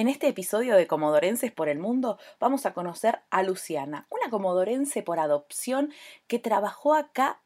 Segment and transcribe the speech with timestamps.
[0.00, 5.02] En este episodio de Comodorenses por el Mundo vamos a conocer a Luciana, una comodorense
[5.02, 5.92] por adopción
[6.26, 7.42] que trabajó acá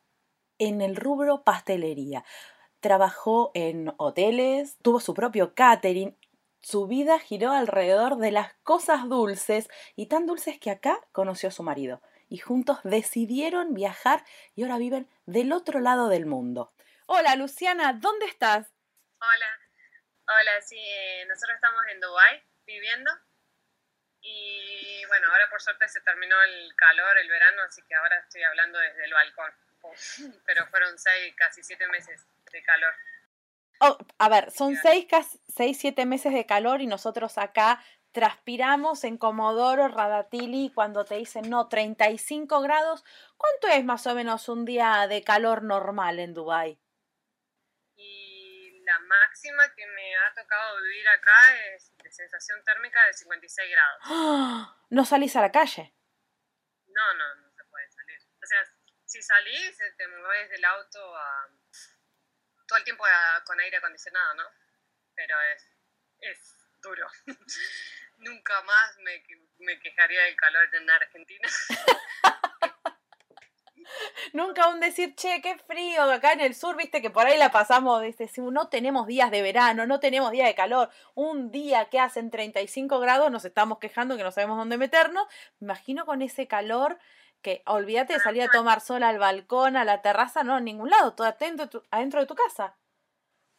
[0.58, 2.24] en el rubro pastelería.
[2.78, 6.16] Trabajó en hoteles, tuvo su propio catering.
[6.60, 11.52] Su vida giró alrededor de las cosas dulces y tan dulces que acá conoció a
[11.52, 12.02] su marido.
[12.28, 14.24] Y juntos decidieron viajar
[14.54, 16.70] y ahora viven del otro lado del mundo.
[17.06, 18.68] Hola Luciana, ¿dónde estás?
[19.20, 19.63] Hola,
[20.26, 23.10] Hola, sí, eh, nosotros estamos en Dubai viviendo
[24.22, 28.42] y bueno, ahora por suerte se terminó el calor, el verano, así que ahora estoy
[28.42, 29.52] hablando desde el balcón,
[30.46, 32.94] pero fueron seis, casi siete meses de calor.
[33.80, 35.06] Oh, a ver, son seis,
[35.46, 41.50] seis, siete meses de calor y nosotros acá transpiramos en Comodoro, Radatili, cuando te dicen
[41.50, 43.04] no, 35 grados.
[43.36, 46.78] ¿Cuánto es más o menos un día de calor normal en Dubái?
[49.14, 54.02] Máxima que me ha tocado vivir acá es de sensación térmica de 56 grados.
[54.90, 55.94] ¿No salís a la calle?
[56.86, 58.18] No, no, no se puede salir.
[58.42, 58.64] O sea,
[59.04, 61.48] si salís, eh, te mueves del auto a,
[62.66, 63.04] todo el tiempo
[63.44, 64.44] con aire acondicionado, ¿no?
[65.14, 65.68] Pero es,
[66.20, 67.06] es duro.
[68.18, 69.24] Nunca más me,
[69.58, 71.48] me quejaría del calor en Argentina.
[74.32, 77.50] Nunca un decir, che, qué frío, acá en el sur, viste que por ahí la
[77.50, 82.00] pasamos, dice, no tenemos días de verano, no tenemos días de calor, un día que
[82.00, 85.26] hacen 35 grados nos estamos quejando que no sabemos dónde meternos,
[85.58, 86.98] me imagino con ese calor
[87.42, 90.88] que olvídate de salir a tomar sol al balcón, a la terraza, no, en ningún
[90.88, 92.76] lado, todo adentro, adentro de tu casa.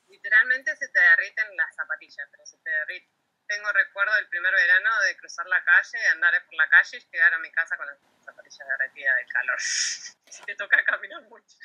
[0.08, 3.15] Literalmente se te derriten las zapatillas, pero se te derriten
[3.48, 7.34] tengo recuerdo del primer verano de cruzar la calle, andar por la calle y llegar
[7.34, 9.58] a mi casa con las zapatillas derretidas de calor.
[10.46, 11.58] te toca caminar mucho.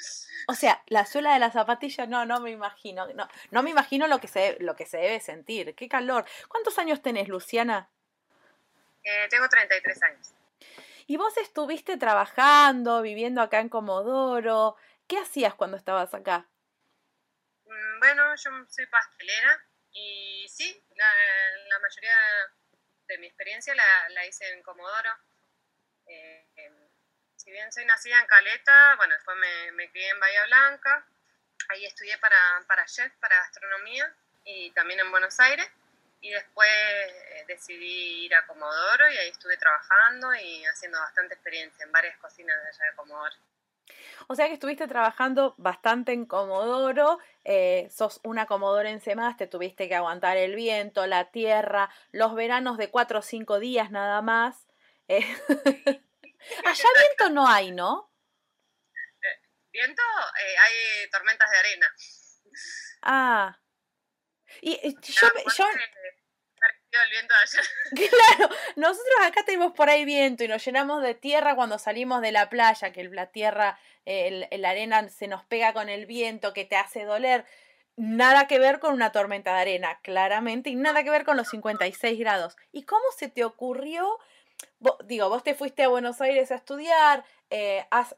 [0.46, 3.06] O sea, la suela de la zapatilla, no, no me imagino.
[3.14, 5.74] No, no me imagino lo que, se, lo que se debe sentir.
[5.74, 6.24] Qué calor.
[6.48, 7.88] ¿Cuántos años tenés, Luciana?
[9.02, 10.34] Eh, tengo 33 años.
[11.06, 14.76] ¿Y vos estuviste trabajando, viviendo acá en Comodoro?
[15.08, 16.46] ¿Qué hacías cuando estabas acá?
[17.64, 20.84] Mm, bueno, yo soy pastelera y sí,
[21.68, 22.16] la, mayoría
[23.06, 25.10] de mi experiencia la, hice en Comodoro.
[26.06, 26.46] Eh,
[27.36, 31.06] si bien soy nacida en Caleta, bueno, después me, me crié en Bahía Blanca.
[31.68, 34.12] Ahí estudié para, para chef, para gastronomía
[34.44, 35.66] y también en Buenos Aires.
[36.20, 41.84] Y después eh, decidí ir a Comodoro y ahí estuve trabajando y haciendo bastante experiencia
[41.84, 43.36] en varias cocinas de allá de Comodoro.
[44.28, 49.88] O sea que estuviste trabajando bastante en Comodoro, eh, sos una comodorense más, te tuviste
[49.88, 54.66] que aguantar el viento, la tierra, los veranos de cuatro o cinco días nada más.
[55.08, 55.18] Eh,
[56.64, 58.12] allá viento no hay, ¿no?
[58.94, 60.02] Eh, viento,
[60.62, 61.94] hay tormentas de arena.
[63.02, 63.58] Ah.
[64.62, 65.64] Y, yo, yo,
[67.90, 72.32] Claro, nosotros acá tenemos por ahí viento y nos llenamos de tierra cuando salimos de
[72.32, 76.76] la playa, que la tierra, la arena se nos pega con el viento, que te
[76.76, 77.44] hace doler.
[77.96, 81.48] Nada que ver con una tormenta de arena, claramente, y nada que ver con los
[81.48, 82.56] 56 grados.
[82.72, 84.18] ¿Y cómo se te ocurrió?
[85.04, 88.16] digo, vos te fuiste a Buenos Aires a estudiar, eh, has,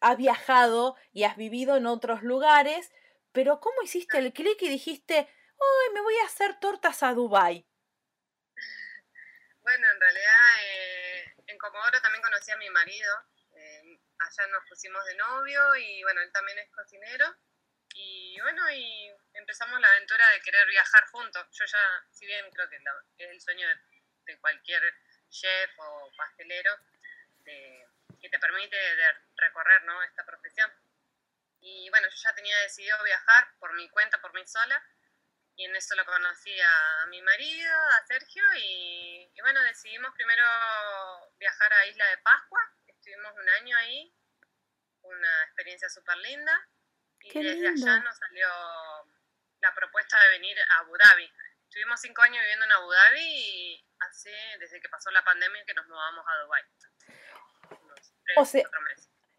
[0.00, 2.92] has viajado y has vivido en otros lugares,
[3.32, 7.66] pero ¿cómo hiciste el clic y dijiste, ¡ay, me voy a hacer tortas a Dubai?
[9.62, 13.14] Bueno, en realidad eh, en Comodoro también conocí a mi marido.
[13.54, 17.36] Eh, allá nos pusimos de novio y bueno, él también es cocinero.
[17.94, 21.46] Y bueno, y empezamos la aventura de querer viajar juntos.
[21.52, 22.76] Yo ya, si bien creo que
[23.18, 24.82] es el sueño de, cualquier
[25.28, 26.76] chef o pastelero,
[27.44, 28.76] que te permite
[29.36, 30.02] recorrer ¿no?
[30.02, 30.72] esta profesión.
[31.60, 34.82] Y bueno, yo ya tenía decidido viajar por mi cuenta, por mí sola
[35.56, 40.44] y en eso lo conocí a mi marido, a Sergio, y, bueno, decidimos primero
[41.38, 44.14] viajar a Isla de Pascua, estuvimos un año ahí,
[45.02, 46.68] una experiencia súper linda,
[47.20, 48.48] y desde allá nos salió
[49.60, 51.30] la propuesta de venir a Abu Dhabi.
[51.64, 55.74] Estuvimos cinco años viviendo en Abu Dhabi y así, desde que pasó la pandemia, que
[55.74, 56.64] nos mudamos a Dubái.
[58.36, 58.62] o sea,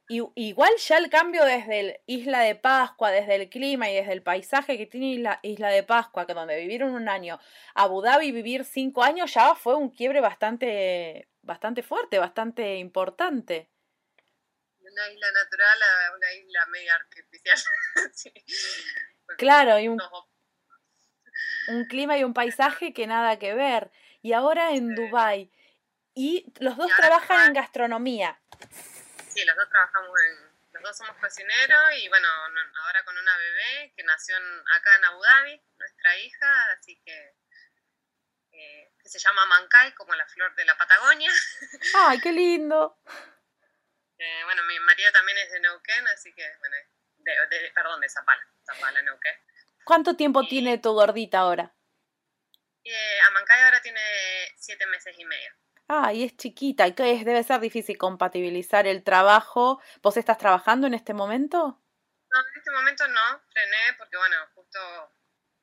[0.10, 4.12] Y, igual ya el cambio desde el Isla de Pascua, desde el clima y desde
[4.12, 7.40] el paisaje que tiene Isla, Isla de Pascua, que donde vivieron un año,
[7.74, 13.70] Abu Dhabi vivir cinco años ya fue un quiebre bastante, bastante fuerte, bastante importante.
[14.80, 17.58] Una isla natural a una isla media artificial.
[19.38, 20.00] Claro, y un,
[21.70, 23.90] un clima y un paisaje que nada que ver.
[24.22, 25.52] Y ahora en Dubai
[26.14, 28.40] y los dos trabajan en gastronomía.
[29.34, 32.28] Sí, los dos trabajamos en, los dos somos cocineros y bueno,
[32.84, 34.36] ahora con una bebé que nació
[34.76, 37.36] acá en Abu Dhabi, nuestra hija, así que
[38.52, 41.32] eh, que se llama Mancay, como la flor de la Patagonia.
[42.08, 43.00] ¡Ay, qué lindo!
[44.20, 46.76] Eh, bueno, mi marido también es de Neuquén, así que, bueno,
[47.18, 49.36] de, perdón, de Zapala, Zapala, Neuquén.
[49.84, 51.74] ¿Cuánto tiempo tiene tu gordita ahora?
[52.84, 54.00] Eh, Amancay ahora tiene
[54.58, 55.52] siete meses y medio.
[55.88, 59.82] Ah, y es chiquita, y que es, debe ser difícil compatibilizar el trabajo.
[60.02, 61.82] ¿Vos estás trabajando en este momento?
[62.30, 64.80] No, en este momento no, frené porque bueno, justo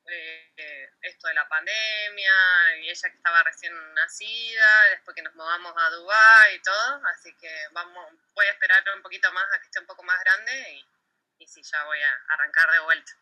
[0.06, 2.32] eh, esto de la pandemia
[2.80, 7.34] y ella que estaba recién nacida, después que nos mudamos a Dubái y todo, así
[7.36, 10.74] que vamos, voy a esperar un poquito más a que esté un poco más grande
[10.74, 13.12] y, y sí, ya voy a arrancar de vuelta.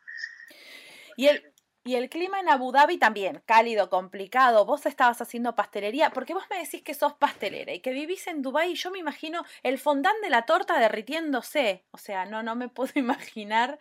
[1.17, 1.55] Y el,
[1.88, 4.67] y el clima en Abu Dhabi también, cálido, complicado.
[4.67, 8.43] Vos estabas haciendo pastelería, porque vos me decís que sos pastelera y que vivís en
[8.43, 11.87] Dubái y yo me imagino el fondant de la torta derritiéndose.
[11.93, 13.79] O sea, no, no me puedo imaginar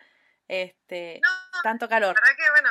[0.48, 1.20] este
[1.62, 2.14] tanto calor.
[2.14, 2.70] La verdad que, bueno,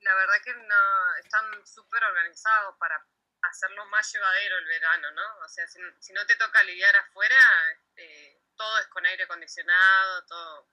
[0.00, 3.04] la verdad que no, están súper organizados para
[3.42, 5.44] hacerlo más llevadero el verano, ¿no?
[5.44, 7.36] O sea, si, no te toca lidiar afuera,
[7.74, 10.68] este, todo es con aire acondicionado, todo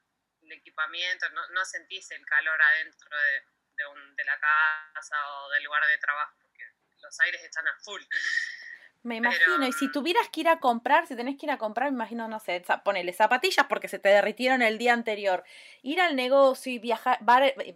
[0.46, 3.10] el equipamiento, no, no sentís el calor adentro
[3.78, 6.64] de, un, de la casa o del lugar de trabajo, porque
[7.02, 8.02] los aires están a full.
[9.04, 11.92] Me imagino, y si tuvieras que ir a comprar, si tenés que ir a comprar,
[11.92, 15.44] me imagino, no sé, ponele zapatillas porque se te derritieron el día anterior,
[15.82, 17.20] ir al negocio y viajar,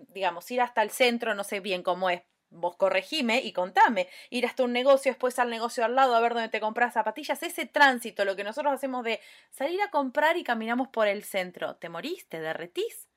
[0.08, 4.46] digamos, ir hasta el centro, no sé bien cómo es, vos corregime y contame, ir
[4.46, 7.66] hasta un negocio, después al negocio al lado a ver dónde te compras zapatillas, ese
[7.66, 9.22] tránsito, lo que nosotros hacemos de
[9.52, 12.28] salir a comprar y caminamos por el centro, ¿te morís?
[12.30, 13.08] ¿Te derretís?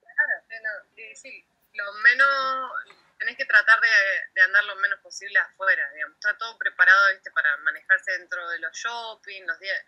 [0.00, 0.84] Claro,
[1.14, 2.72] sí, lo menos,
[3.18, 7.56] tenés que tratar de, andar lo menos posible afuera, digamos, está todo preparado, viste, para
[7.58, 9.84] manejarse dentro de los shopping, los días,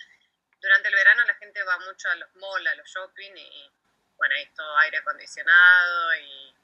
[0.61, 3.73] durante el verano la gente va mucho a los malls, a los shopping y,
[4.17, 6.60] bueno, hay todo aire acondicionado y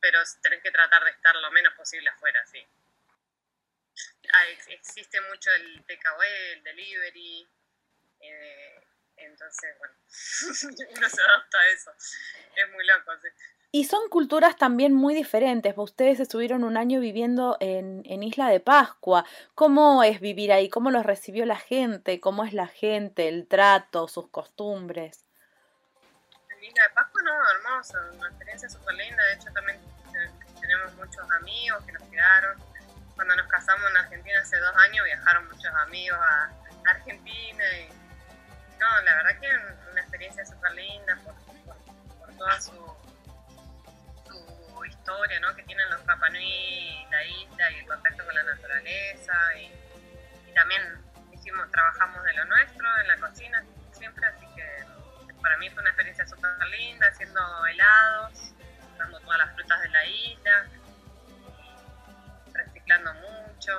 [0.00, 2.66] pero tenés que tratar de estar lo menos posible afuera, sí.
[4.32, 7.48] Ah, existe mucho el takeaway, el delivery,
[8.20, 9.94] eh, entonces, bueno,
[10.96, 11.90] uno se adapta a eso.
[12.54, 13.12] Es muy loco.
[13.72, 15.74] Y son culturas también muy diferentes.
[15.76, 19.24] Ustedes estuvieron un año viviendo en, en, Isla de Pascua.
[19.54, 20.68] ¿Cómo es vivir ahí?
[20.68, 22.20] ¿Cómo los recibió la gente?
[22.20, 25.25] ¿Cómo es la gente, el trato, sus costumbres?
[26.66, 27.98] Isla de Pascua, no, hermoso.
[28.14, 29.22] Una experiencia súper linda.
[29.24, 29.80] De hecho, también
[30.60, 32.58] tenemos muchos amigos que nos quedaron.
[33.14, 36.50] Cuando nos casamos en Argentina hace dos años viajaron muchos amigos a,
[36.88, 37.88] Argentina y
[38.78, 39.48] no, la verdad que
[39.90, 42.96] una experiencia súper linda por, toda su,
[44.86, 45.52] historia ¿no?
[45.56, 50.80] que tienen los Rapanui, la isla y el contacto con la naturaleza y, también
[51.32, 54.45] hicimos, trabajamos de lo nuestro en la cocina siempre, así
[55.46, 57.40] para mí fue una experiencia súper linda haciendo
[57.70, 58.52] helados
[58.96, 60.66] usando todas las frutas de la isla,
[62.52, 63.72] reciclando mucho.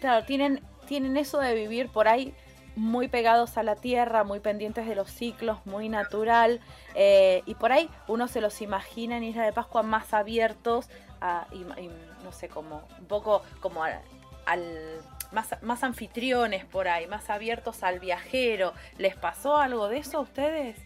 [0.00, 2.34] Claro, tienen, tienen eso de vivir por ahí
[2.74, 6.60] muy pegados a la tierra, muy pendientes de los ciclos, muy natural.
[6.96, 10.88] Eh, y por ahí uno se los imagina en Isla de Pascua más abiertos,
[11.52, 11.90] y,
[12.24, 14.00] no sé, como un poco como al,
[15.32, 18.74] más, más anfitriones por ahí, más abiertos al viajero.
[18.98, 20.76] ¿Les pasó algo de eso a ustedes?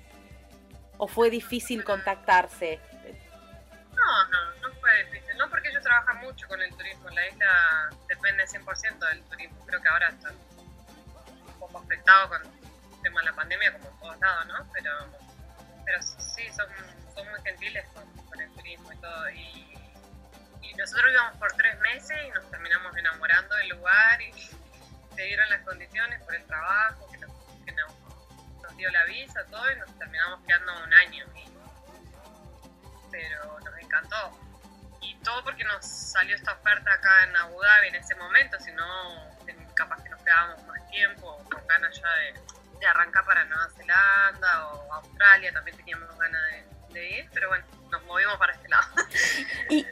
[0.98, 2.80] ¿O fue difícil contactarse?
[3.94, 5.36] No, no, no fue difícil.
[5.36, 7.08] No porque ellos trabajan mucho con el turismo.
[7.10, 9.66] La isla depende 100% del turismo.
[9.66, 13.98] Creo que ahora está un poco afectado con el tema de la pandemia, como en
[13.98, 14.72] todos lados, ¿no?
[14.72, 14.90] Pero,
[15.84, 16.66] pero sí, son,
[17.14, 19.30] son muy gentiles con, el turismo y todo.
[20.76, 25.60] Nosotros íbamos por tres meses y nos terminamos enamorando del lugar y se dieron las
[25.62, 27.18] condiciones por el trabajo, que
[27.72, 31.26] nos, dio la visa, todo, y nos terminamos quedando un año.
[33.10, 34.38] pero nos encantó.
[35.00, 38.72] Y todo porque nos salió esta oferta acá en Abu Dhabi en ese momento, si
[38.72, 39.32] no,
[39.74, 44.92] capaz que nos quedábamos más tiempo, con ganas ya de, arrancar para Nueva Zelanda o
[44.94, 46.42] Australia, también teníamos ganas
[46.90, 48.88] de, ir, pero bueno, nos movimos para este lado.
[49.70, 49.86] ¿Y,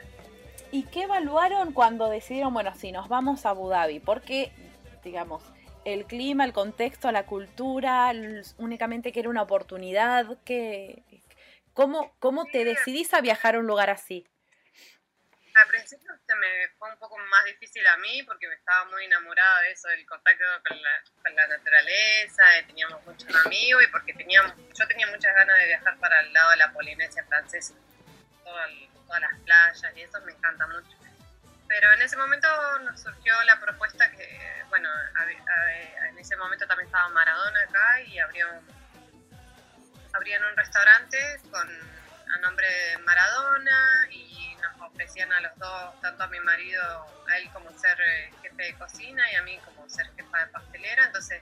[0.71, 3.99] ¿Y qué evaluaron cuando decidieron, bueno, si nos vamos a Abu Dhabi?
[3.99, 4.51] Porque,
[5.03, 5.43] digamos,
[5.85, 8.11] el clima, el contexto, la cultura,
[8.57, 10.37] únicamente que era una oportunidad?
[10.43, 11.03] que
[11.73, 14.27] ¿Cómo, ¿Cómo te decidís a viajar a un lugar así?
[15.53, 19.05] Al principio se me fue un poco más difícil a mí porque me estaba muy
[19.05, 24.13] enamorada de eso, del contacto con la, con la naturaleza, teníamos muchos amigos y porque
[24.13, 27.73] teníamos, yo tenía muchas ganas de viajar para el lado de la Polinesia francesa,
[29.05, 30.97] todas las playas y eso me encanta mucho.
[31.67, 32.47] Pero en ese momento
[32.79, 34.89] nos surgió la propuesta que, bueno,
[36.09, 38.47] en ese momento también estaba Maradona acá y abrió,
[40.13, 41.69] abrían un restaurante con
[42.33, 44.31] a nombre de Maradona y
[44.85, 48.73] ofrecían a los dos, tanto a mi marido, a él como ser eh, jefe de
[48.75, 51.41] cocina y a mí como ser jefa de pastelera, entonces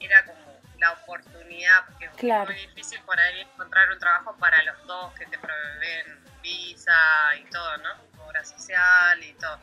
[0.00, 0.47] era como
[0.78, 5.26] la oportunidad, porque es muy difícil por ahí encontrar un trabajo para los dos que
[5.26, 6.94] te proveen visa
[7.38, 7.90] y todo, ¿no?
[8.24, 9.58] Obra social y todo.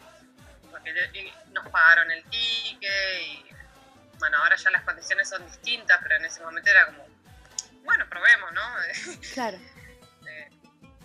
[0.69, 0.93] Porque
[1.51, 3.45] nos pagaron el ticket y
[4.19, 7.07] bueno, ahora ya las condiciones son distintas, pero en ese momento era como,
[7.83, 8.61] bueno, probemos, ¿no?
[9.33, 9.57] Claro.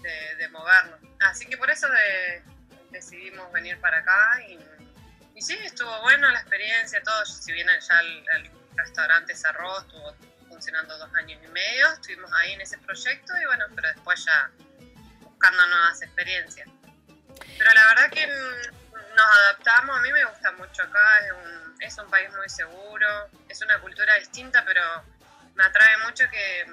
[0.02, 0.98] de, de movernos.
[1.20, 1.86] Así que por eso
[2.90, 4.58] decidimos venir para acá y,
[5.40, 8.50] sí, estuvo bueno la experiencia, todo, si bien ya el,
[8.84, 10.14] restaurante cerró, estuvo
[10.48, 14.50] funcionando dos años y medio, estuvimos ahí en ese proyecto y bueno, pero después ya
[15.22, 16.68] buscando nuevas experiencias.
[17.58, 21.98] Pero la verdad que nos adaptamos, a mí me gusta mucho acá, es un, es
[21.98, 24.82] un país muy seguro, es una cultura distinta, pero
[25.54, 26.66] me atrae mucho que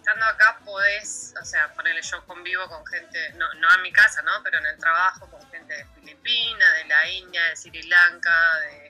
[0.00, 4.22] estando acá podés, o sea, ponerle yo convivo con gente, no, no en mi casa,
[4.22, 4.42] ¿no?
[4.42, 8.89] Pero en el trabajo con gente de Filipinas, de la India, de Sri Lanka, de,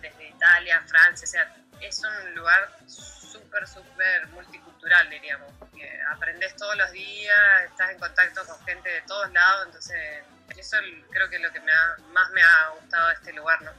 [0.00, 6.76] desde Italia, Francia, o sea, es un lugar súper, súper multicultural, diríamos, porque aprendes todos
[6.76, 10.24] los días, estás en contacto con gente de todos lados, entonces
[10.56, 10.76] eso
[11.10, 11.72] creo que es lo que me
[12.12, 13.72] más me ha gustado de este lugar, ¿no?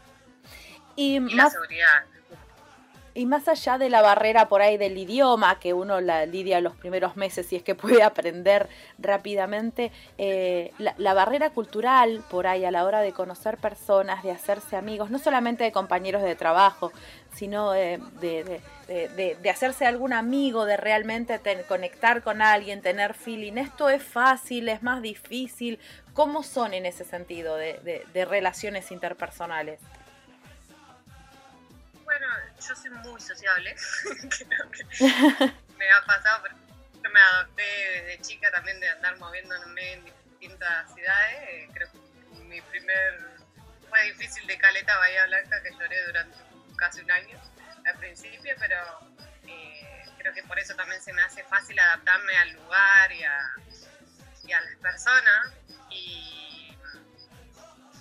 [0.95, 2.05] Y, la seguridad.
[3.13, 6.75] Y más allá de la barrera por ahí del idioma, que uno la lidia los
[6.75, 12.71] primeros meses y es que puede aprender rápidamente, eh, la, barrera cultural por ahí a
[12.71, 16.93] la hora de conocer personas, de hacerse amigos, no solamente de compañeros de trabajo,
[17.33, 23.57] sino de, de, hacerse algún amigo, de realmente conectar con alguien, tener feeling.
[23.57, 25.79] Esto es fácil, es más difícil.
[26.13, 29.79] ¿Cómo son en ese sentido de relaciones interpersonales?
[32.67, 33.75] Yo soy muy sociable,
[35.77, 36.47] me ha pasado,
[37.03, 42.37] yo me adopté desde chica también de andar moviéndome en distintas ciudades, eh, creo que
[42.43, 43.19] mi primer,
[43.89, 46.37] fue difícil de Caleta Bahía Blanca, que lloré durante
[46.77, 47.39] casi un año
[47.85, 48.77] al principio, pero
[49.47, 53.51] eh, creo que por eso también se me hace fácil adaptarme al lugar y a,
[54.45, 55.53] y a las personas,
[55.89, 56.77] y,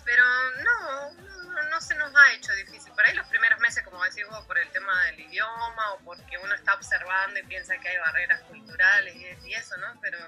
[0.05, 0.25] pero
[0.63, 2.93] no, no se nos ha hecho difícil.
[2.93, 6.39] Por ahí los primeros meses, como decís vos, por el tema del idioma o porque
[6.39, 9.99] uno está observando y piensa que hay barreras culturales y, eso, ¿no?
[10.01, 10.19] Pero,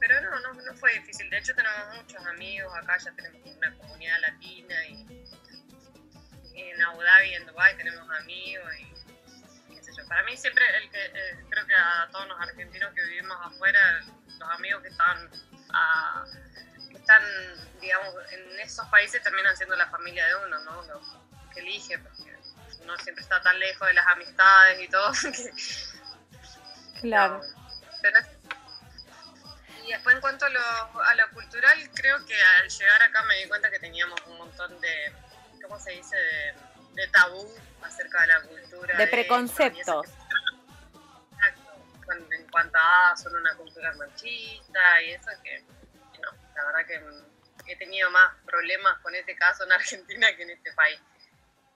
[0.00, 1.28] pero no, no, fue difícil.
[1.30, 5.26] De hecho, tenemos muchos amigos acá, ya tenemos una comunidad latina y,
[6.54, 10.08] en Abu Dhabi en Dubai tenemos amigos y qué sé yo.
[10.08, 14.00] Para mí siempre, el que, eh, creo que a todos los argentinos que vivimos afuera,
[14.38, 15.30] los amigos que están...
[15.74, 16.24] A,
[17.06, 17.22] están,
[17.80, 20.82] digamos, en esos países terminan siendo la familia de uno, ¿no?
[20.82, 21.00] Lo
[21.54, 22.34] que elige, porque
[22.80, 25.12] uno siempre está tan lejos de las amistades y todo.
[27.00, 27.40] claro.
[29.84, 30.60] y después en cuanto a lo,
[31.00, 34.80] a lo cultural, creo que al llegar acá me di cuenta que teníamos un montón
[34.80, 35.12] de,
[35.62, 36.16] ¿cómo se dice?,
[36.94, 37.48] de, tabú
[37.82, 38.96] acerca de la cultura.
[38.96, 40.06] De, preconceptos.
[42.32, 45.75] en cuanto a ah, son una cultura machista y eso que
[46.56, 50.72] la verdad que he tenido más problemas con este caso en Argentina que en este
[50.72, 51.00] país.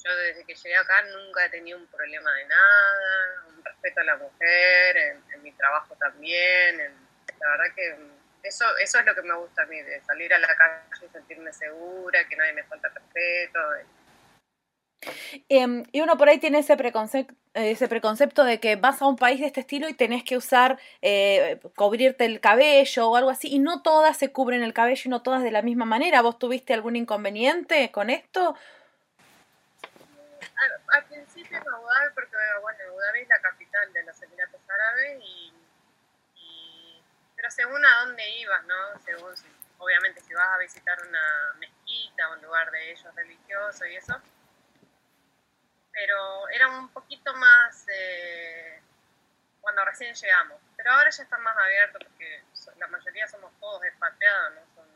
[0.02, 4.04] Yo desde que llegué acá nunca he tenido un problema de nada, un respeto a
[4.04, 6.78] la mujer, en, mi trabajo también.
[7.38, 7.96] la verdad que
[8.42, 11.08] eso, eso es lo que me gusta a mí, de salir a la calle y
[11.08, 13.60] sentirme segura, que nadie me falta respeto.
[15.48, 19.16] Em, y uno por ahí tiene ese preconcepto, ese preconcepto de que vas a un
[19.16, 23.48] país de este estilo y tenés que usar, eh, cubrirte el cabello o algo así,
[23.48, 26.22] y no todas se cubren el cabello y no todas de la misma manera.
[26.22, 28.56] ¿Vos tuviste algún inconveniente con esto?
[30.92, 34.60] Al, principio en Abu Dhabi, porque bueno, Abu Dhabi es la capital de los Emiratos
[34.68, 35.52] Árabes, y,
[37.34, 38.74] pero según a dónde ibas, ¿no?
[39.04, 39.32] Según,
[39.78, 44.20] obviamente, si vas a visitar una mezquita, un lugar de ellos religioso y eso,
[45.92, 48.82] pero era un poquito más eh,
[49.60, 50.60] cuando recién llegamos.
[50.76, 52.44] Pero ahora ya están más abiertos porque
[52.78, 54.74] la mayoría somos todos expatriados, ¿no?
[54.74, 54.88] Son,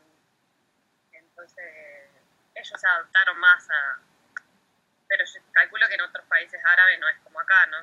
[1.12, 2.10] entonces
[2.54, 3.98] ellos se adaptaron más a...
[5.06, 7.78] Pero calculo que en otros países árabes no es como acá, ¿no?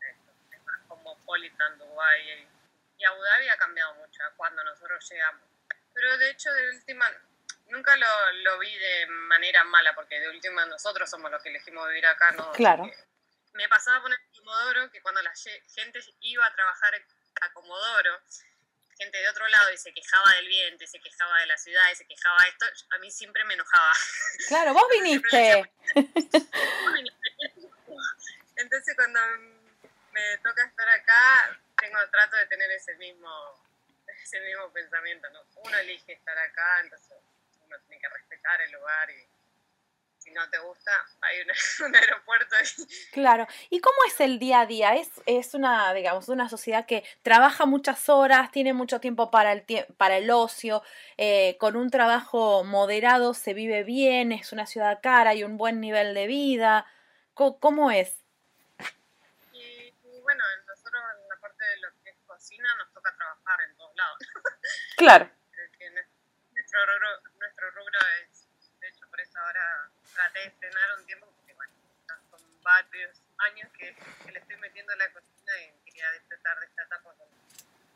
[0.00, 2.48] Es más cosmopolitan, Dubái.
[2.96, 5.42] Y Abu Dhabi ha cambiado mucho cuando nosotros llegamos.
[5.92, 7.06] Pero de hecho, de última,
[7.72, 11.88] nunca lo, lo, vi de manera mala, porque de última nosotros somos los que elegimos
[11.88, 12.52] vivir acá, ¿no?
[12.52, 12.88] Claro.
[13.54, 15.32] Me pasaba con el Comodoro que cuando la
[15.74, 16.94] gente iba a trabajar
[17.40, 18.20] a Comodoro,
[18.96, 21.82] gente de otro lado y se quejaba del viento, y se quejaba de la ciudad,
[21.90, 23.92] y se quejaba de esto, a mí siempre me enojaba.
[24.48, 25.72] Claro, vos viniste.
[28.56, 29.20] Entonces cuando
[30.12, 33.60] me toca estar acá, tengo trato de tener ese mismo
[34.22, 35.40] ese mismo pensamiento, ¿no?
[35.56, 37.18] Uno elige estar acá, entonces
[37.72, 39.28] uno tiene que respetar el lugar y
[40.18, 41.40] si no te gusta, hay
[41.86, 42.66] un, aeropuerto ahí.
[43.12, 43.46] Claro.
[43.70, 44.94] ¿Y cómo es el día a día?
[44.94, 49.64] Es, es una, digamos, una sociedad que trabaja muchas horas, tiene mucho tiempo para el,
[49.96, 50.82] para el ocio,
[51.16, 55.80] eh, con un trabajo moderado se vive bien, es una ciudad cara, y un buen
[55.80, 56.86] nivel de vida.
[57.34, 58.22] ¿Cómo, cómo es?
[59.52, 63.76] Y, bueno, nosotros en la parte de lo que es cocina nos toca trabajar en
[63.76, 64.18] todos lados.
[64.96, 65.30] Claro.
[66.72, 67.31] nuestro,
[67.98, 68.46] es,
[68.80, 71.72] de hecho, por eso ahora traté de estrenar un tiempo, porque bueno,
[72.30, 73.94] son varios años que,
[74.30, 77.28] le estoy metiendo en la cocina y quería disfrutar de esta etapa con,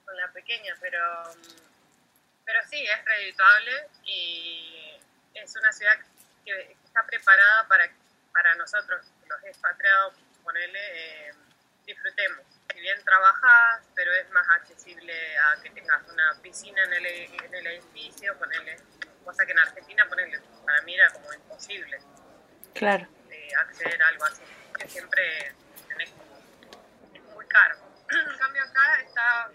[0.05, 1.01] con la pequeña, pero,
[2.45, 5.01] pero sí, es redituable y
[5.35, 5.99] es una ciudad
[6.45, 7.91] que está preparada para,
[8.33, 11.35] para nosotros, los expatriados, ponerle, eh,
[11.85, 12.45] disfrutemos.
[12.73, 17.55] Si bien trabajas, pero es más accesible a que tengas una piscina en el, en
[17.55, 18.77] el edificio, ponerle,
[19.27, 21.99] cosa que en Argentina ponerle, para mí era como imposible.
[22.75, 23.09] Claro.
[23.59, 24.43] acceder a algo así,
[24.79, 25.53] que siempre
[25.89, 26.37] tenés como,
[27.13, 27.77] es muy caro.
[28.09, 29.51] En cambio acá está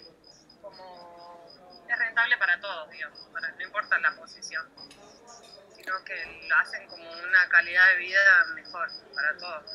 [0.61, 4.69] como, es rentable para todos, digamos, para, no importa la posición,
[5.73, 9.71] sino que lo hacen como una calidad de vida mejor para todos.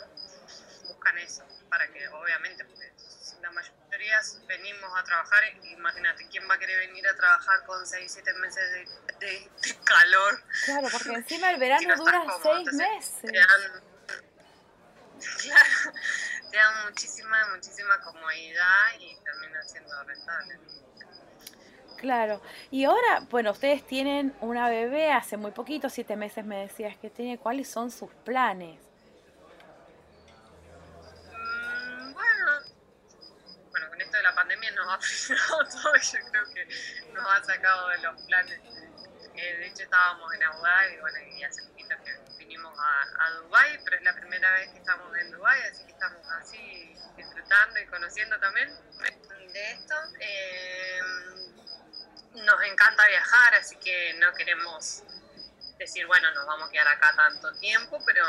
[0.89, 2.93] Buscan eso, para que obviamente, porque
[3.41, 3.76] la mayoría
[4.47, 8.89] venimos a trabajar, imagínate, ¿quién va a querer venir a trabajar con 6, 7 meses
[9.21, 9.51] de,
[9.85, 10.43] calor?
[10.65, 13.21] Claro, porque encima el verano dura 6 meses.
[13.23, 13.83] Te dan,
[15.43, 15.93] claro,
[16.51, 20.61] te dan muchísima, muchísima comodidad y también haciendo rentable.
[21.97, 26.97] Claro, y ahora, bueno, ustedes tienen una bebé hace muy poquito, siete meses me decías
[26.99, 28.86] que tiene, ¿cuáles son sus planes?
[34.99, 36.69] Todo, yo creo que
[37.13, 38.61] nos ha sacado de los planes.
[39.35, 43.27] Eh, de hecho estábamos en Abu Dhabi y bueno, y hace poquito que vinimos a,
[43.27, 46.97] a Dubái, pero es la primera vez que estamos en Dubái, así que estamos así
[47.17, 48.75] disfrutando y conociendo también
[49.53, 49.95] de esto.
[50.21, 51.01] Eh,
[52.35, 55.03] nos encanta viajar, así que no queremos
[55.79, 58.25] decir, bueno, nos vamos a quedar acá tanto tiempo, pero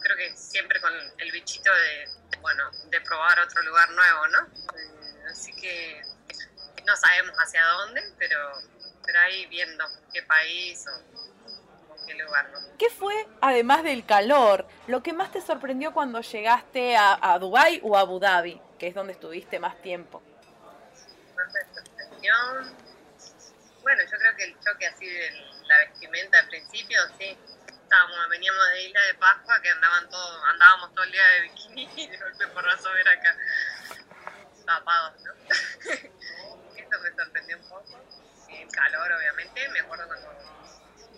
[0.00, 2.08] creo que siempre con el bichito de,
[2.40, 4.48] bueno, de probar otro lugar nuevo, ¿no?
[5.38, 6.02] Así que
[6.84, 8.38] no sabemos hacia dónde, pero,
[9.04, 12.50] pero ahí viendo qué país o, qué lugar.
[12.50, 12.58] ¿no?
[12.76, 17.80] ¿Qué fue, además del calor, lo que más te sorprendió cuando llegaste a, a Dubái
[17.84, 20.22] o a Abu Dhabi, que es donde estuviste más tiempo?
[23.82, 25.30] Bueno, yo creo que el choque así de
[25.66, 27.38] la vestimenta al principio, sí.
[27.82, 31.88] Estábamos, veníamos de Isla de Pascua que andaban todos, andábamos todo el día de bikini
[31.96, 33.36] y de golpe por ver acá
[34.68, 35.32] tapados, ¿no?
[36.76, 37.98] Esto me sorprendió un poco.
[38.50, 39.68] El calor, obviamente.
[39.70, 40.28] Me acuerdo cuando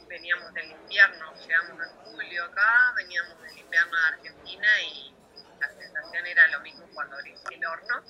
[0.08, 5.14] veníamos del invierno, llegamos en julio acá, veníamos del invierno de Argentina y
[5.60, 8.02] la sensación era lo mismo cuando abrís el horno.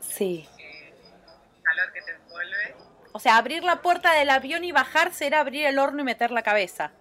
[0.00, 0.48] Sí.
[0.58, 2.76] el calor que te envuelve.
[3.12, 6.30] O sea, abrir la puerta del avión y bajarse era abrir el horno y meter
[6.30, 6.92] la cabeza.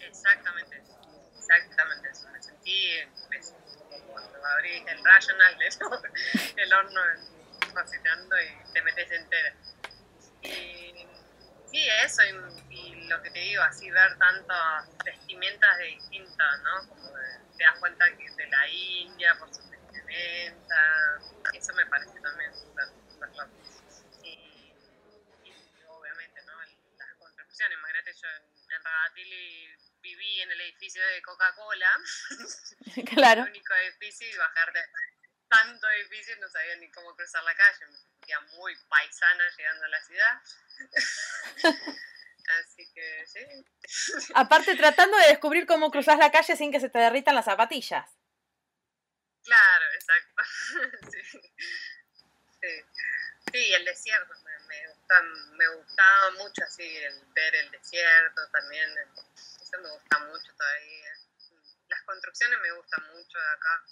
[0.00, 0.76] Exactamente
[2.10, 2.28] eso.
[2.30, 2.98] Me sentí
[4.66, 5.56] el rational,
[6.56, 7.00] el horno
[7.72, 9.54] cocinando y te metes entera.
[10.42, 11.06] Y
[11.70, 12.22] sí, eso,
[12.70, 16.88] y, lo que te digo, así ver tantas vestimentas de distintas, ¿no?
[16.88, 17.08] Como
[17.56, 21.20] te das cuenta que de la India por su vestimenta,
[21.52, 23.30] eso me parece también súper súper
[24.24, 24.72] Y,
[25.86, 26.52] obviamente, ¿no?
[26.98, 29.76] Las construcciones, imagínate yo en, en Ragatili
[30.06, 31.90] viví en el edificio de Coca-Cola.
[33.14, 33.42] Claro.
[33.42, 34.80] el único edificio y bajar de
[35.48, 37.86] tanto edificio no sabía ni cómo cruzar la calle.
[37.86, 40.40] Me sentía muy paisana llegando a la ciudad.
[42.60, 43.44] Así que sí.
[44.34, 48.08] Aparte, tratando de descubrir cómo cruzas la calle sin que se te derritan las zapatillas.
[49.42, 50.42] Claro, exacto.
[51.10, 51.22] sí.
[52.60, 52.84] sí.
[53.52, 55.22] Sí, el desierto me, me, gusta,
[55.56, 58.90] me gustaba mucho así el ver el desierto también.
[59.66, 61.20] Eso me gusta mucho todavía.
[61.88, 63.82] Las construcciones me gustan mucho de acá.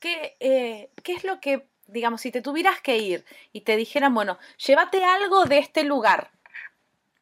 [0.00, 4.12] ¿qué, eh, ¿qué es lo que, digamos, si te tuvieras que ir y te dijeran,
[4.12, 6.32] bueno, llévate algo de este lugar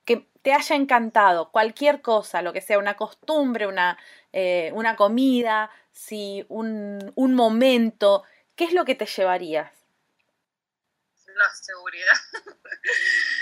[0.06, 3.98] que te haya encantado, cualquier cosa, lo que sea, una costumbre, una,
[4.33, 8.24] eh, una comida, si un, un momento,
[8.56, 9.70] ¿qué es lo que te llevarías?
[11.26, 12.16] La seguridad.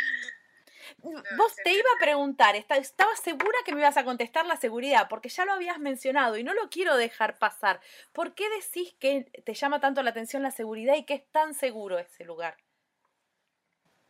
[1.37, 5.29] Vos te iba a preguntar, estaba segura que me ibas a contestar la seguridad, porque
[5.29, 7.81] ya lo habías mencionado y no lo quiero dejar pasar.
[8.12, 11.55] ¿Por qué decís que te llama tanto la atención la seguridad y que es tan
[11.55, 12.57] seguro ese lugar?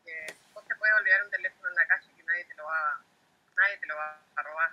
[0.05, 3.01] Que vos te puedes olvidar un teléfono en la calle que nadie te lo va,
[3.57, 4.71] nadie te lo va a robar.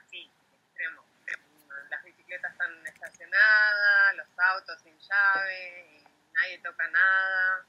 [0.00, 0.30] Así,
[0.66, 1.04] extremo.
[1.90, 6.04] Las bicicletas están estacionadas, los autos sin llave, y
[6.34, 7.66] nadie toca nada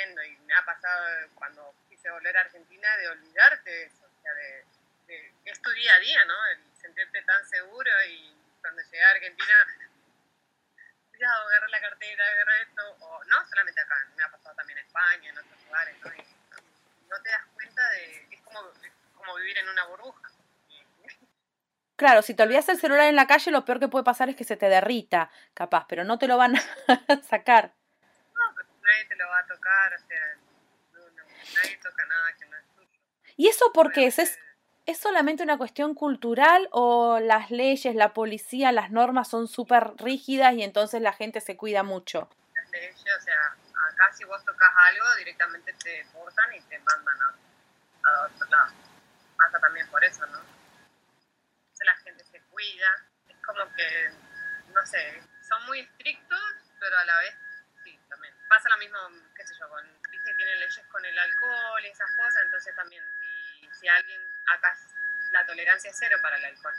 [0.00, 4.32] y me ha pasado cuando quise volver a Argentina de olvidarte de eso, o sea,
[4.34, 4.64] de,
[5.44, 6.46] es tu día a día, ¿no?
[6.48, 9.54] El sentirte tan seguro y cuando llegué a Argentina,
[11.10, 14.86] cuidado, agarré la cartera, agarré esto, o no solamente acá, me ha pasado también en
[14.86, 15.96] España, en otros lugares,
[17.08, 17.22] ¿no?
[17.22, 18.60] Te das cuenta de, es como,
[19.16, 20.28] como vivir en una burbuja.
[21.96, 24.36] Claro, si te olvidas el celular en la calle, lo peor que puede pasar es
[24.36, 26.54] que se te derrita, capaz, pero no te lo van
[27.08, 27.74] a sacar
[28.98, 30.36] nadie te lo va a tocar, o sea,
[30.92, 31.22] no, no,
[31.54, 33.00] nadie toca nada que no es tuyo.
[33.36, 34.18] ¿Y eso por qué es?
[34.18, 34.38] ¿Es,
[34.86, 40.54] ¿Es solamente una cuestión cultural o las leyes, la policía, las normas son súper rígidas
[40.54, 42.28] y entonces la gente se cuida mucho?
[42.54, 43.56] Las leyes, o sea,
[43.88, 48.72] acá si vos tocas algo, directamente te deportan y te mandan a, a otro lado.
[49.36, 50.38] Pasa también por eso, ¿no?
[50.38, 54.10] Entonces la gente se cuida, es como que,
[54.74, 56.40] no sé, son muy estrictos,
[56.80, 57.34] pero a la vez
[58.48, 58.98] pasa lo mismo,
[59.34, 63.04] qué sé yo, con, viste, tienen leyes con el alcohol y esas cosas, entonces también
[63.60, 64.76] si, si alguien, acá
[65.32, 66.74] la tolerancia es cero para el alcohol.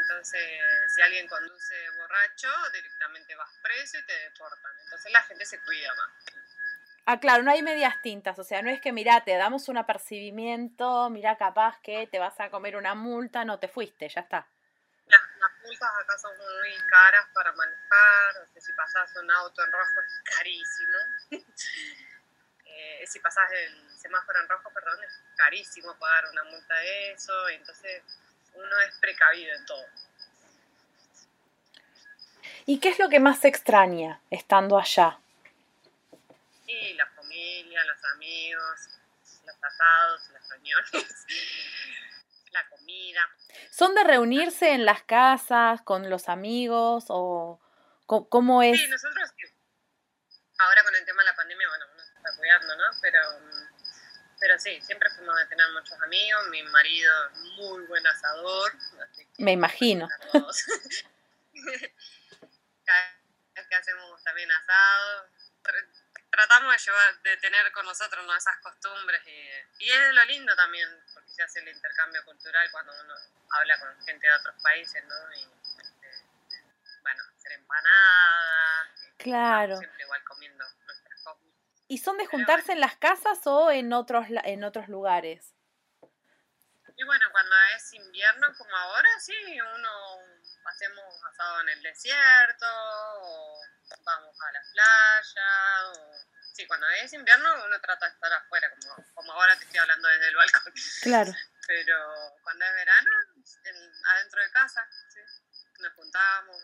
[0.00, 0.40] Entonces,
[0.88, 4.72] si alguien conduce borracho, directamente vas preso y te deportan.
[4.84, 6.10] Entonces la gente se cuida más.
[7.04, 9.76] Ah, claro, no hay medias tintas, o sea, no es que, mira, te damos un
[9.76, 14.46] apercibimiento, mira, capaz que te vas a comer una multa, no te fuiste, ya está.
[15.72, 19.72] Las, multas acá son muy caras para manejar, o sea, si pasas un auto en
[19.72, 20.98] rojo es carísimo.
[22.66, 27.48] eh, si pasas el semáforo en rojo, perdón, es carísimo pagar una multa de eso,
[27.48, 28.02] entonces
[28.54, 29.86] uno es precavido en todo.
[32.66, 35.18] ¿Y qué es lo que más extraña estando allá?
[36.66, 38.88] Y la familia, los amigos,
[39.46, 40.92] los pasados, las reuniones,
[42.52, 43.20] la comida.
[43.70, 47.60] ¿Son de reunirse en las casas con los amigos o
[48.06, 48.78] cómo es?
[48.78, 49.32] Sí, nosotros
[50.62, 52.84] ahora con el tema de la pandemia, bueno, uno se está cuidando, ¿no?
[53.00, 53.20] Pero,
[54.40, 58.72] pero sí, siempre fuimos a tener muchos amigos, mi marido muy buen asador.
[59.38, 60.08] Me imagino.
[62.84, 63.20] Cada
[63.54, 65.28] vez que hacemos también asado,
[66.30, 68.34] tratamos de, llevar, de tener con nosotros ¿no?
[68.36, 70.88] esas costumbres y, y es lo lindo también,
[71.32, 73.14] se hace el intercambio cultural cuando uno
[73.50, 75.32] habla con gente de otros países, ¿no?
[75.34, 75.42] Y,
[75.80, 76.26] este,
[77.00, 78.88] bueno, hacer empanadas.
[79.16, 79.76] Claro.
[79.78, 81.42] Siempre igual comiendo nuestras cosas.
[81.88, 85.54] ¿Y son de juntarse en las casas o en otros, en otros lugares?
[86.94, 90.18] Y bueno, cuando es invierno como ahora, sí, uno
[90.66, 93.60] hacemos asado en el desierto, o
[94.04, 96.31] vamos a la playa, o...
[96.52, 100.08] Sí, cuando es invierno uno trata de estar afuera, como, como ahora te estoy hablando
[100.08, 100.72] desde el balcón.
[101.02, 101.32] Claro.
[101.66, 101.96] Pero
[102.42, 103.10] cuando es verano,
[104.14, 105.20] adentro de casa, sí,
[105.80, 106.56] nos juntamos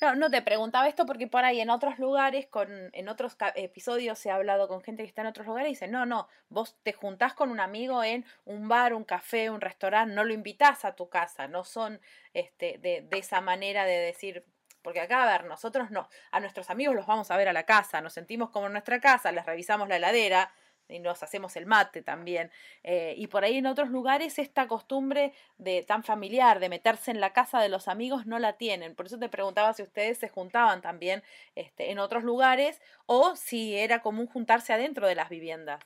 [0.00, 4.24] no, no te preguntaba esto porque por ahí en otros lugares, con, en otros episodios
[4.26, 6.92] he hablado con gente que está en otros lugares y dicen, no, no, vos te
[6.92, 10.94] juntás con un amigo en un bar, un café, un restaurante, no lo invitás a
[10.94, 12.00] tu casa, no son
[12.32, 14.44] este, de, de esa manera de decir,
[14.88, 17.64] porque acá, a ver, nosotros no, a nuestros amigos los vamos a ver a la
[17.64, 20.50] casa, nos sentimos como en nuestra casa, les revisamos la heladera,
[20.88, 22.50] y nos hacemos el mate también.
[22.84, 27.20] Eh, y por ahí en otros lugares esta costumbre de tan familiar, de meterse en
[27.20, 28.94] la casa de los amigos, no la tienen.
[28.94, 31.22] Por eso te preguntaba si ustedes se juntaban también
[31.54, 35.84] este, en otros lugares o si era común juntarse adentro de las viviendas.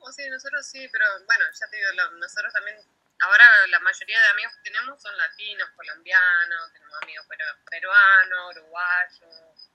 [0.00, 1.88] No, sí, nosotros sí, pero bueno, ya te digo,
[2.18, 2.78] nosotros también,
[3.20, 7.26] ahora la mayoría de amigos que tenemos son latinos, colombianos, tenemos amigos
[7.70, 9.70] peruanos, uruguayos,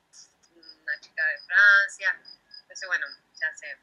[0.56, 2.16] una chica de Francia
[2.70, 3.78] entonces, bueno, se hace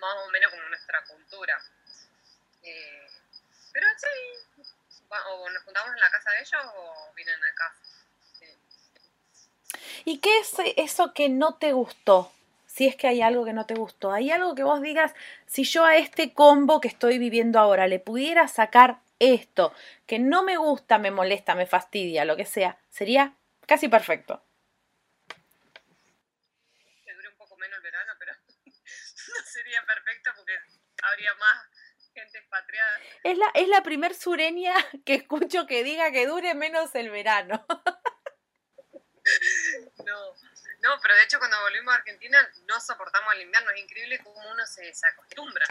[0.00, 1.62] más o menos como nuestra cultura.
[2.62, 3.06] Eh,
[3.70, 7.76] pero sí, o nos juntamos en la casa de ellos o vienen acá.
[8.38, 8.58] Sí.
[10.06, 12.32] ¿Y qué es eso que no te gustó?
[12.72, 14.12] Si es que hay algo que no te gustó.
[14.12, 15.12] ¿Hay algo que vos digas,
[15.44, 19.74] si yo a este combo que estoy viviendo ahora le pudiera sacar esto,
[20.06, 23.34] que no me gusta, me molesta, me fastidia, lo que sea, sería
[23.66, 24.44] casi perfecto.
[27.04, 28.32] Que dure un poco menos el verano, pero
[28.66, 30.52] no sería perfecto porque
[31.02, 31.66] habría más
[32.14, 33.00] gente expatriada.
[33.24, 37.66] Es la, es la primer sureña que escucho que diga que dure menos el verano.
[40.04, 40.34] No,
[40.82, 43.70] no, pero de hecho cuando volvimos a Argentina no soportamos el invierno.
[43.70, 45.66] Es increíble cómo uno se desacostumbra.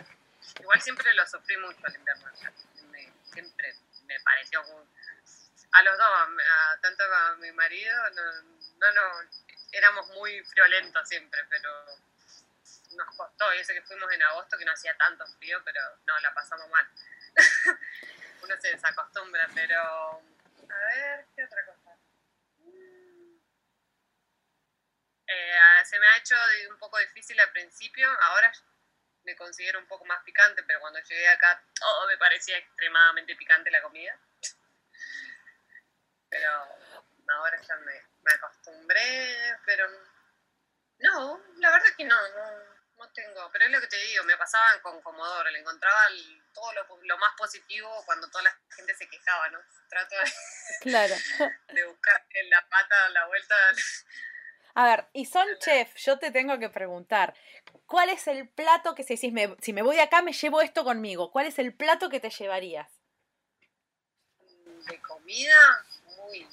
[0.59, 2.31] Igual siempre lo sufrí mucho el invierno.
[2.91, 4.63] Me, siempre me pareció
[5.71, 9.29] a los dos, a, tanto a mi marido, no, no,
[9.71, 11.69] éramos muy friolentos siempre, pero
[12.91, 13.53] nos costó.
[13.53, 16.67] Y eso que fuimos en agosto, que no hacía tanto frío, pero no, la pasamos
[16.69, 16.87] mal.
[18.41, 20.21] uno se desacostumbra, pero
[20.69, 21.88] a ver, ¿qué otra cosa?
[25.31, 26.35] Eh, se me ha hecho
[26.71, 28.51] un poco difícil al principio, ahora
[29.23, 33.69] me considero un poco más picante, pero cuando llegué acá todo me parecía extremadamente picante
[33.69, 34.19] la comida.
[36.29, 36.49] Pero
[37.27, 37.93] ahora ya me,
[38.33, 39.87] acostumbré, pero
[40.97, 42.15] no, la verdad es que no,
[42.95, 46.07] no, tengo, pero es lo que te digo, me pasaba con Comodoro, le encontraba
[46.53, 49.59] todo lo, más positivo cuando toda la gente se quejaba, ¿no?
[49.89, 50.31] Trato de,
[50.81, 51.15] claro.
[51.67, 53.55] de buscar en la pata la vuelta
[54.79, 57.35] a ver, y son chef, yo te tengo que preguntar,
[57.85, 60.61] ¿cuál es el plato que si, si, me, si me voy de acá me llevo
[60.61, 61.31] esto conmigo?
[61.33, 62.89] ¿Cuál es el plato que te llevarías?
[64.87, 66.47] De comida, muy...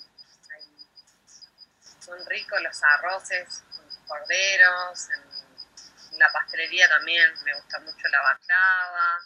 [2.01, 5.09] Son ricos los arroces, los corderos,
[6.11, 9.21] en la pastelería también me gusta mucho la baklava.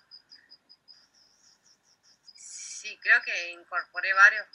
[2.34, 4.46] Sí, creo que incorporé varios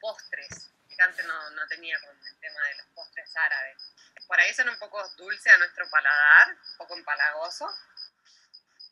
[0.00, 3.87] postres que antes no, no tenía con el tema de los postres árabes.
[4.28, 7.66] Por ahí son un poco dulces a nuestro paladar, un poco empalagoso,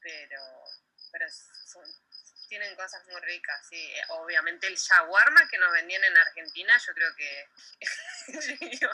[0.01, 0.41] pero,
[1.13, 1.27] pero
[2.49, 3.93] tienen cosas muy ricas, sí.
[4.09, 7.49] Obviamente el shawarma que nos vendían en Argentina, yo creo que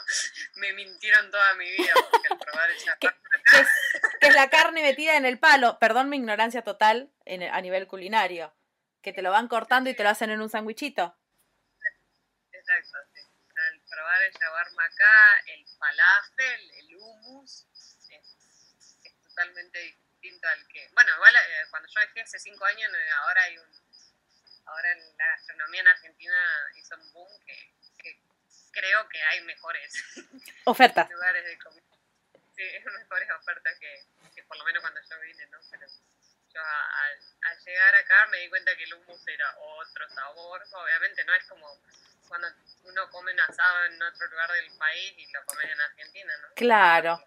[0.55, 2.99] me mintieron toda mi vida porque al probar el shawarma...
[4.19, 7.87] que, es, la carne metida en el palo, perdón mi ignorancia total en, a nivel
[7.87, 8.53] culinario,
[9.01, 11.17] que te lo van cortando y te lo hacen en un sándwichito.
[12.51, 12.97] Exacto,
[13.93, 17.65] probar el shawarma acá, el falafel, el hummus,
[18.09, 18.37] es,
[19.23, 20.89] totalmente distinto al que...
[20.93, 23.83] Bueno, igual eh, cuando yo dejé hace cinco años, ahora hay un...
[24.65, 26.35] Ahora la gastronomía en Argentina
[26.75, 27.73] hizo un boom que,
[28.71, 29.93] creo que hay mejores
[30.65, 31.09] ofertas.
[31.09, 31.83] lugares de comida.
[32.55, 32.63] Sí,
[32.97, 35.59] mejores ofertas que, que por lo menos cuando yo vine, ¿no?
[35.69, 35.85] Pero
[36.53, 40.63] yo al, al, llegar acá me di cuenta que el hummus era otro sabor.
[40.71, 41.81] Obviamente no es como
[42.33, 42.47] cuando
[42.85, 46.47] uno come un asado en otro lugar del país y lo comes en Argentina, ¿no?
[46.55, 47.19] Claro.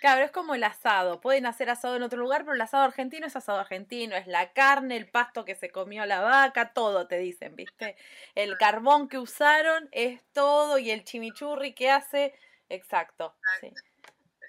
[0.00, 1.20] Claro, es como el asado.
[1.20, 4.16] Pueden hacer asado en otro lugar, pero el asado argentino es asado argentino.
[4.16, 7.96] Es la carne, el pasto que se comió la vaca, todo te dicen, ¿viste?
[8.34, 12.34] El carbón que usaron es todo y el chimichurri que hace.
[12.70, 13.36] Exacto.
[13.60, 13.70] Sí.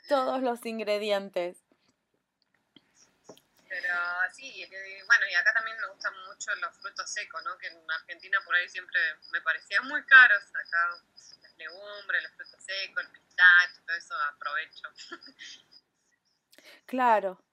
[0.08, 1.67] Todos los ingredientes.
[3.70, 3.94] Pero
[4.34, 4.66] sí,
[5.06, 7.58] bueno, y acá también me gustan mucho los frutos secos, ¿no?
[7.58, 9.00] Que en Argentina por ahí siempre
[9.32, 10.44] me parecían muy caros.
[10.50, 11.02] Acá
[11.42, 14.88] las legumbres, los frutos secos, el pistacho, todo eso aprovecho.
[16.86, 17.44] Claro.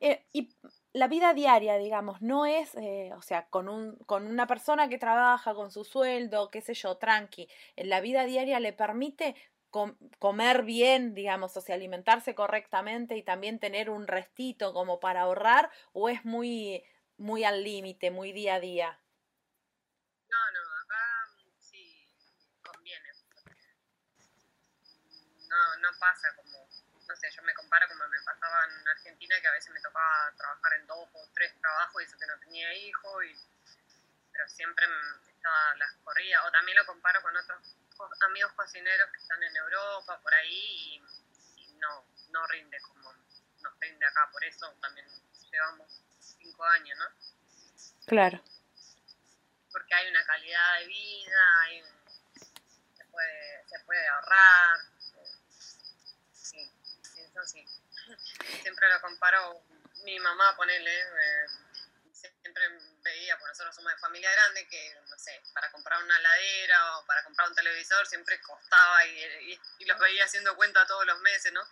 [0.00, 0.54] Eh, y
[0.92, 4.98] la vida diaria, digamos, no es, eh, o sea, con, un, con una persona que
[4.98, 9.34] trabaja con su sueldo, qué sé yo, tranqui, la vida diaria le permite
[10.18, 15.70] comer bien, digamos, o sea, alimentarse correctamente y también tener un restito como para ahorrar
[15.92, 16.84] o es muy,
[17.16, 19.00] muy al límite, muy día a día?
[20.30, 21.02] No, no, acá
[21.58, 22.08] sí
[22.62, 23.10] conviene.
[25.50, 26.68] No, no pasa como,
[27.08, 30.32] no sé, yo me comparo como me pasaba en Argentina que a veces me tocaba
[30.36, 33.40] trabajar en dos o tres trabajos y eso que no tenía hijo y
[34.32, 34.86] pero siempre
[35.28, 37.60] estaba las corridas o también lo comparo con otros
[38.20, 41.02] amigos cocineros que están en Europa, por ahí,
[41.56, 43.12] y, no, no rinde como
[43.60, 45.06] nos rinde acá, por eso también
[45.50, 47.06] llevamos cinco años, ¿no?
[48.06, 48.42] Claro.
[49.72, 51.84] Porque hay una calidad de vida, hay
[52.96, 54.80] se, puede, se puede ahorrar,
[56.32, 56.70] sí,
[57.16, 57.66] eso sí.
[58.62, 59.62] Siempre lo comparo,
[60.04, 61.46] mi mamá, ponele, eh,
[62.12, 62.68] siempre
[63.18, 67.06] veía, porque nosotros somos de familia grande, que, no sé, para comprar una ladera o
[67.06, 71.62] para comprar un televisor siempre costaba y, los veía haciendo cuenta todos los meses, ¿no?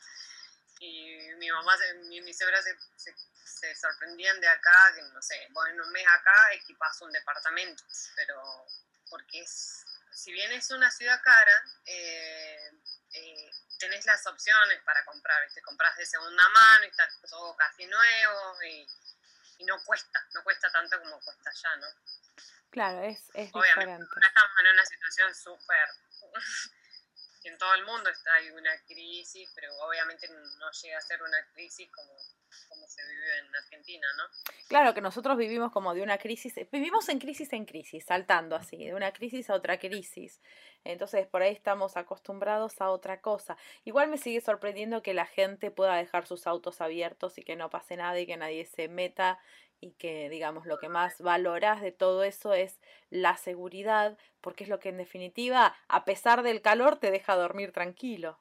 [0.81, 1.77] Y mi mamá
[2.11, 6.53] y mis se, se, sorprendían de acá, que, no sé, vos en un mes acá
[6.53, 7.83] equipas un departamento,
[8.15, 8.67] pero
[9.11, 12.71] porque es, si bien es una ciudad cara, eh,
[13.13, 17.87] eh, tenés las opciones para comprar, te compras de segunda mano y está todo casi
[17.87, 18.87] nuevo y
[19.59, 21.87] y no cuesta, no cuesta tanto como cuesta allá, ¿no?
[22.71, 24.21] Claro, es, es Obviamente, diferente.
[24.27, 25.89] estamos en una situación súper...
[27.49, 31.39] en todo el mundo está, hay una crisis, pero obviamente no llega a ser una
[31.53, 32.13] crisis como,
[32.69, 34.25] como se vive en Argentina, ¿no?
[34.69, 38.77] Claro que nosotros vivimos como de una crisis, vivimos en crisis en crisis, saltando así,
[38.77, 40.41] de una crisis a otra crisis.
[40.85, 43.57] Entonces por ahí estamos acostumbrados a otra cosa.
[43.85, 47.71] Igual me sigue sorprendiendo que la gente pueda dejar sus autos abiertos y que no
[47.71, 49.41] pase nada y que nadie se meta
[49.81, 54.71] y que digamos lo que más valoras de todo eso es la seguridad, porque es
[54.71, 58.41] lo que en definitiva, a pesar del calor, te deja dormir tranquilo.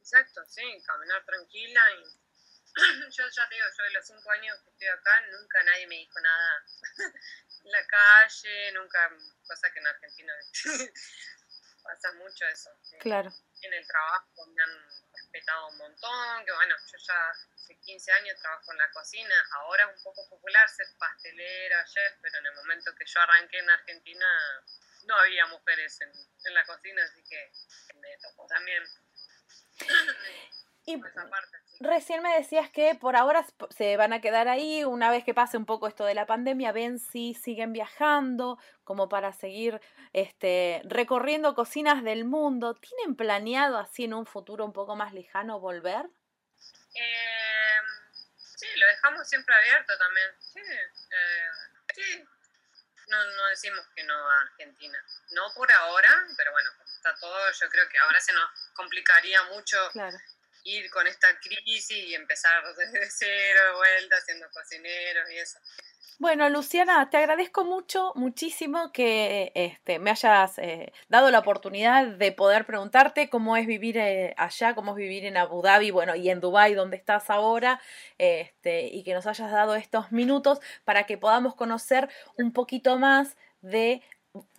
[0.00, 2.28] Exacto, sí, caminar tranquila y
[3.10, 5.96] yo ya te digo, yo de los cinco años que estoy acá, nunca nadie me
[5.96, 6.64] dijo nada
[7.64, 9.10] en la calle, nunca,
[9.46, 10.32] cosa que en Argentina
[11.82, 12.70] pasa mucho eso.
[13.00, 13.32] Claro.
[13.62, 17.32] En el trabajo me han respetado un montón, que bueno, yo ya
[17.68, 22.14] hace 15 años trabajo en la cocina, ahora es un poco popular ser pastelera, chef,
[22.22, 24.26] pero en el momento que yo arranqué en Argentina
[25.06, 26.10] no había mujeres en,
[26.44, 27.52] en la cocina, así que
[27.96, 28.82] me tocó también.
[30.86, 30.98] Y
[31.80, 35.58] recién me decías que por ahora se van a quedar ahí, una vez que pase
[35.58, 39.82] un poco esto de la pandemia, ven si siguen viajando, como para seguir
[40.14, 42.74] este, recorriendo cocinas del mundo.
[42.74, 46.08] ¿Tienen planeado así en un futuro un poco más lejano volver?
[46.94, 47.57] Eh,
[48.78, 50.30] lo dejamos siempre abierto también.
[50.40, 51.50] Sí, eh,
[51.94, 52.24] sí.
[53.08, 55.02] No, no decimos que no a Argentina.
[55.30, 59.90] No por ahora, pero bueno, está todo, yo creo que ahora se nos complicaría mucho
[59.92, 60.18] claro
[60.68, 65.58] ir con esta crisis y empezar desde cero de vuelta siendo cocineros y eso.
[66.20, 72.32] Bueno, Luciana, te agradezco mucho, muchísimo que este, me hayas eh, dado la oportunidad de
[72.32, 76.28] poder preguntarte cómo es vivir eh, allá, cómo es vivir en Abu Dhabi, bueno, y
[76.28, 77.80] en Dubái, donde estás ahora,
[78.18, 83.36] este, y que nos hayas dado estos minutos para que podamos conocer un poquito más
[83.60, 84.02] de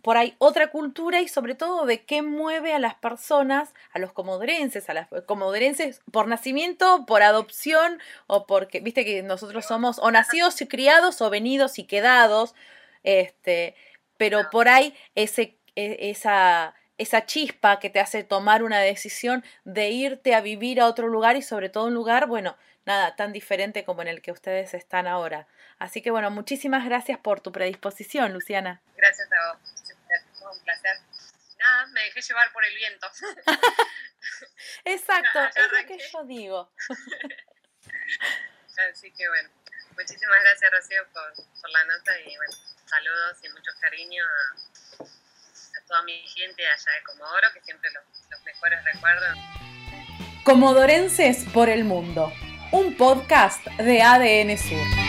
[0.02, 4.14] por ahí otra cultura y sobre todo de qué mueve a las personas, a los
[4.14, 10.12] comodorenses, a las comodorenses por nacimiento, por adopción o porque, viste que nosotros somos o
[10.12, 12.56] nacidos y criados o venidos y quedados,
[13.04, 13.76] este,
[14.18, 19.90] pero por ahí ese, e, esa, esa chispa que te hace tomar una decisión de
[19.92, 22.56] irte a vivir a otro lugar y sobre todo un lugar, bueno,
[22.86, 25.48] nada, tan diferente como en el que ustedes están ahora.
[25.80, 28.82] Así que bueno, muchísimas gracias por tu predisposición, Luciana.
[28.98, 29.62] Gracias a vos,
[30.38, 30.98] fue un placer.
[31.58, 33.08] Nada, me dejé llevar por el viento.
[34.86, 36.70] Exacto, es lo que yo digo.
[38.92, 39.50] Así que bueno,
[39.96, 42.54] muchísimas gracias Rocío por, por la nota y bueno,
[42.86, 48.04] saludos y mucho cariño a, a, toda mi gente allá de Comodoro, que siempre los,
[48.30, 49.38] los mejores recuerdos.
[50.44, 52.34] Comodorenses por el mundo,
[52.72, 55.09] un podcast de ADN Sur.